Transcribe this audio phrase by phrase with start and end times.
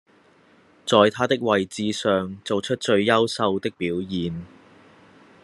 [0.83, 4.47] 在他的位置上做出最優秀的表現